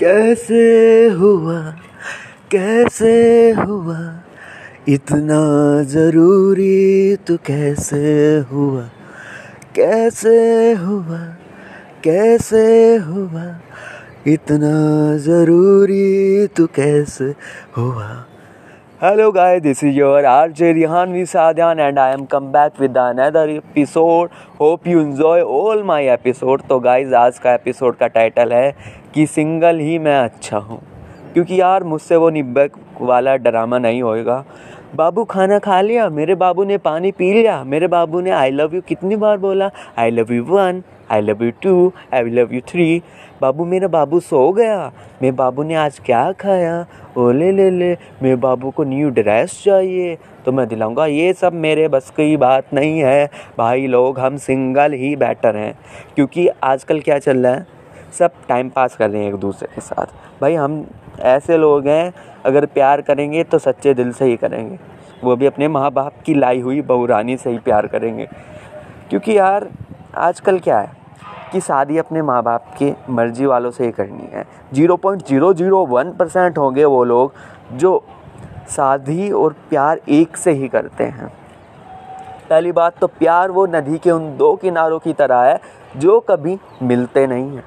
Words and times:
कैसे 0.00 1.08
हुआ 1.18 1.60
कैसे 2.52 3.50
हुआ, 3.58 3.98
इतना 4.88 5.40
ज़रूरी 5.84 7.16
तो 7.26 7.36
कैसे 7.46 8.38
हुआ 8.50 8.82
कैसे 9.76 10.72
हुआ 10.82 11.18
कैसे 12.04 12.64
हुआ, 13.06 13.44
इतना 14.26 14.72
ज़रूरी 15.26 16.46
तो 16.56 16.66
कैसे 16.74 17.34
हुआ। 17.76 18.08
Hello 19.02 19.32
guys 19.32 19.60
this 19.60 19.84
is 19.84 19.94
your 19.94 20.24
R 20.24 20.50
J 20.50 20.72
Rihan 20.72 21.12
V 21.12 21.26
Sadan 21.26 21.80
and 21.80 21.98
I 21.98 22.12
am 22.12 22.24
come 22.24 22.46
back 22.46 22.80
with 22.80 22.98
another 22.98 23.48
episode 23.48 24.30
hope 24.60 24.86
you 24.86 25.00
enjoy 25.00 25.40
all 25.40 25.82
my 25.82 26.08
episode 26.08 26.62
तो 26.62 26.80
गाइज़ 26.80 27.14
आज 27.14 27.38
का 27.38 27.54
एपिसोड 27.54 27.96
का 27.96 28.06
टाइटल 28.06 28.52
है 28.52 28.74
कि 29.14 29.26
सिंगल 29.26 29.78
ही 29.78 29.98
मैं 29.98 30.18
अच्छा 30.18 30.58
हूँ। 30.58 30.80
क्योंकि 31.32 31.60
यार, 31.60 31.84
मुझसे 31.84 32.16
वो 32.16 32.30
निब्बक 32.30 32.70
वाला 33.00 33.36
ड्रामा 33.36 33.78
नहीं 33.78 34.02
होएगा। 34.02 34.44
बाबू 34.88 35.22
खाना 35.24 35.58
खा 35.58 35.80
लिया, 35.80 36.08
मेरे 36.08 36.34
बाबू 36.34 36.64
ने 36.64 36.76
पानी 36.78 37.10
पी 37.12 37.32
लिया, 37.32 37.62
मेरे 37.64 37.86
बाबू 37.86 38.20
ने 38.20 38.30
आई 38.30 38.50
लव 38.50 38.74
यू 38.74 38.80
कितनी 38.80 39.16
बार 39.16 39.36
बोला 39.38 39.70
I 39.98 40.10
love 40.10 40.32
you 40.32 40.44
one 40.44 40.82
I 41.10 41.20
love 41.20 41.44
you 41.44 41.50
two 41.62 41.92
I 42.14 42.30
love 42.30 42.54
you 42.54 42.60
three 42.68 43.02
बाबू, 43.42 43.64
मेरा 43.64 43.88
बाबू 43.88 44.20
सो 44.20 44.50
गया, 44.52 44.90
मेरे 45.22 45.32
बाबू 45.32 45.62
ने 45.62 45.74
आज 45.74 45.98
क्या 45.98 46.30
खाया? 46.32 46.84
ओ 47.16 47.30
ले 47.32 47.52
ले 47.52 47.70
ले, 47.70 47.92
मेरे 48.22 48.36
बाबू 48.36 48.70
को 48.70 48.84
न्यू 48.84 49.10
ड्रेस 49.10 49.62
चाहिए 49.64 50.16
तो 50.44 50.52
मैं 50.52 50.66
दिलाऊँगा, 50.68 51.06
ये 51.06 51.32
सब 51.32 51.52
मेरे 51.54 51.88
बस 51.88 52.10
की 52.10 52.36
बात 52.36 52.74
नहीं 52.74 52.98
है। 53.00 53.30
भाई 53.58 53.86
लोग, 53.86 54.18
हम 54.18 54.36
सिंगल 54.38 54.92
ही 54.92 55.14
बेटर 55.16 55.56
हैं, 55.56 55.74
क्योंकि 56.14 56.48
आजकल 56.48 57.00
क्या 57.00 57.18
चल 57.18 57.46
रहा 57.46 57.54
है? 57.54 57.66
सब 58.12 58.30
टाइम 58.48 58.68
पास 58.68 58.96
कर 58.96 59.10
रहे 59.10 59.22
हैं 59.22 59.28
एक 59.28 59.36
दूसरे 59.36 59.68
के 59.74 59.80
साथ। 59.80 60.06
भाई, 60.40 60.54
हम 60.54 60.86
ऐसे 61.20 61.56
लोग 61.56 61.86
हैं, 61.86 62.12
अगर 62.44 62.66
प्यार 62.66 63.00
करेंगे 63.00 63.44
तो 63.44 63.58
सच्चे 63.58 63.94
दिल 63.94 64.12
से 64.12 64.24
ही 64.24 64.36
करेंगे। 64.36 64.78
वो 65.24 65.36
भी 65.36 65.46
अपने 65.46 65.68
माँ 65.68 65.90
बाप 65.90 66.12
की 66.26 66.34
लाई 66.34 66.60
हुई 66.60 66.80
बहुरानी 66.82 67.36
से 67.36 67.50
ही 67.50 67.58
प्यार 67.58 67.86
करेंगे। 67.86 68.28
क्योंकि 69.10 69.38
यार, 69.38 69.68
आजकल 70.16 70.58
क्या 70.58 70.78
है 70.78 70.92
कि 71.52 71.60
शादी 71.60 71.98
अपने 71.98 72.22
माँ 72.22 72.42
बाप 72.42 72.64
की 72.82 72.94
मर्ज़ी 73.10 73.46
वालों 73.46 73.70
से 73.70 73.84
ही 73.84 73.92
करनी 73.92 74.28
है। 74.32 74.44
Zero 74.72 74.96
point 74.96 75.26
zero 75.26 75.54
zero 75.54 75.86
one 75.86 76.12
percent 76.12 76.58
होंगे 76.58 76.84
वो 76.84 77.04
लोग 77.04 77.32
जो 77.72 78.04
शादी 78.70 79.30
और 79.30 79.54
प्यार 79.70 80.00
एक 80.08 80.36
से 80.36 80.50
ही 80.50 80.68
करते 80.68 81.04
हैं। 81.04 81.32
पहली 82.50 82.72
बात 82.72 82.98
तो 82.98 83.06
प्यार 83.06 83.50
वो 83.50 83.66
नदी 83.66 83.98
के 83.98 84.10
उन 84.10 84.36
दो 84.36 84.54
किनारों 84.56 84.98
की 84.98 85.12
तरह 85.12 85.40
है 85.40 85.60
जो 85.96 86.20
कभी 86.20 86.58
मिलते 86.82 87.26
नहीं 87.26 87.56
हैं। 87.56 87.64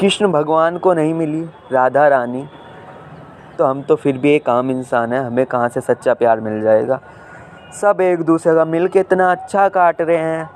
कृष्ण 0.00 0.26
भगवान 0.26 0.76
को 0.78 0.92
नहीं 0.94 1.14
मिली, 1.14 1.40
राधा 1.72 2.06
रानी। 2.08 2.44
तो 3.58 3.64
हम 3.64 3.82
तो 3.82 3.96
फिर 3.96 4.18
भी 4.18 4.30
एक 4.30 4.48
आम 4.48 4.70
इंसान 4.70 5.12
है, 5.12 5.24
हमें 5.26 5.44
कहाँ 5.46 5.68
से 5.68 5.80
सच्चा 5.80 6.14
प्यार 6.14 6.40
मिल 6.40 6.60
जाएगा? 6.62 7.00
सब 7.80 8.00
एक 8.00 8.22
दूसरे 8.22 8.54
का 8.54 8.64
मिल 8.64 8.88
के 8.88 9.00
इतना 9.00 9.30
अच्छा 9.32 9.68
काट 9.68 10.00
रहे 10.00 10.16
हैं। 10.16 10.48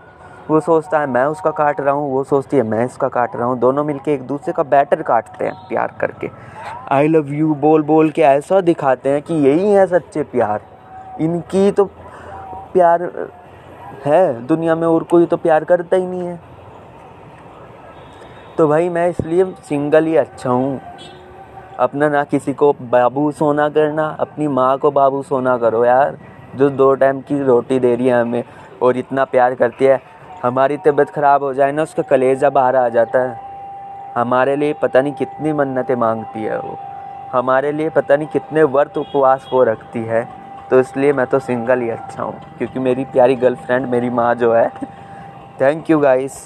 वो 0.50 0.60
सोचता 0.60 1.00
है, 1.00 1.06
मैं 1.06 1.24
उसका 1.24 1.50
काट 1.50 1.80
रहा 1.80 1.94
हूँ, 1.94 2.10
वो 2.12 2.22
सोचती 2.24 2.56
है, 2.56 2.62
मैं 2.62 2.84
इसका 2.84 3.08
काट 3.08 3.36
रहा 3.36 3.46
हूँ। 3.46 3.58
दोनों 3.58 3.84
मिलके 3.84 4.14
एक 4.14 4.22
दूसरे 4.22 4.52
का 4.52 4.62
बैटर 4.62 5.02
काटते 5.02 5.44
हैं 5.44 5.54
प्यार 5.68 5.94
करके। 6.00 6.30
आई 6.92 7.08
लव 7.08 7.32
यू 7.32 7.54
बोल 7.54 7.82
बोल 7.82 8.10
के 8.10 8.22
ऐसा 8.22 8.60
दिखाते 8.60 9.08
हैं 9.08 9.22
कि 9.22 9.34
यही 9.34 9.70
है 9.70 9.86
सच्चे 9.86 10.22
प्यार। 10.22 10.60
इनकी 11.20 11.70
तो 11.70 11.84
प्यार 12.72 13.02
है, 14.06 14.46
दुनिया 14.46 14.74
में 14.74 14.86
और 14.86 15.02
कोई 15.02 15.26
तो 15.26 15.36
प्यार 15.36 15.64
करता 15.64 15.96
ही 15.96 16.06
नहीं 16.06 16.26
है। 16.26 16.53
तो 18.58 18.66
भाई 18.68 18.88
मैं 18.88 19.08
इसलिए 19.08 19.44
सिंगल 19.68 20.04
ही 20.04 20.16
अच्छा 20.16 20.50
हूँ। 20.50 20.80
अपना 21.78 22.08
ना 22.08 22.22
किसी 22.24 22.52
को 22.54 22.72
बाबू 22.82 23.30
सोना 23.32 23.68
करना, 23.68 24.04
अपनी 24.20 24.48
माँ 24.48 24.76
को 24.78 24.90
बाबू 24.90 25.22
सोना 25.22 25.56
करो 25.58 25.84
यार। 25.84 26.18
जो 26.56 26.68
दो 26.70 26.92
टाइम 26.94 27.20
की 27.20 27.42
रोटी 27.42 27.78
दे 27.78 27.94
रही 27.96 28.06
है 28.06 28.20
हमें 28.20 28.44
और 28.82 28.96
इतना 28.96 29.24
प्यार 29.24 29.54
करती 29.54 29.84
है, 29.84 30.00
हमारी 30.42 30.76
तबीयत 30.76 31.10
ख़राब 31.10 31.42
हो 31.42 31.52
जाए 31.54 31.72
ना 31.72 31.82
उसका 31.82 32.02
कलेजा 32.04 32.50
बाहर 32.50 32.76
आ 32.76 32.88
जाता 32.90 33.22
है। 33.22 33.42
हमारे 34.16 34.56
लिए 34.56 34.72
पता 34.82 35.00
नहीं 35.02 35.12
कितनी 35.14 35.52
मन्नतें 35.52 35.94
मांगती 35.96 36.42
है 36.42 36.58
वो। 36.58 36.78
हमारे 37.32 37.72
लिए 37.72 37.88
पता 37.90 38.16
नहीं 38.16 38.28
कितने 38.28 38.62
वर्त 38.62 38.98
उपवास 38.98 39.48
वो 39.52 39.62
रखती 39.64 40.04
है। 40.04 40.24
तो 40.70 40.80
इसलिए 40.80 41.12
मैं 41.12 41.26
तो 41.26 41.38
सिंगल 41.40 41.80
ही 41.80 41.88
अच्छा 41.90 42.22
हूँ, 42.22 42.40
क्योंकि 42.58 42.78
मेरी 42.78 43.04
प्यारी 43.06 43.34
गर्लफ्रेंड 43.36 43.86
मेरी 43.86 44.10
माँ 44.12 44.34
जो 44.34 44.52
है। 44.54 44.68
Thank 45.60 45.90
you 45.90 45.98
guys 46.00 46.42